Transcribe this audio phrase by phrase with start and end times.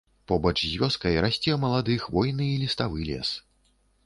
[0.29, 3.29] Побач з вёскай расце малады хвойны і ліставы лес.